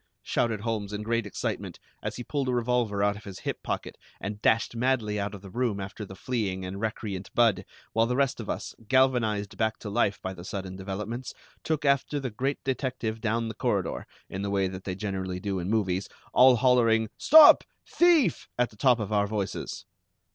[0.23, 3.97] shouted Holmes in great excitement, as he pulled a revolver out of his hip pocket
[4.19, 8.15] and dashed madly out of the room after the fleeing and recreant Budd, while the
[8.15, 12.57] rest of us, galvanized back to life by the sudden developments, took after the great
[12.63, 16.55] detective down the corridor, in the way that they generally do in the movies, all
[16.55, 19.85] hollering: "Stop thief!" at the top of our voices.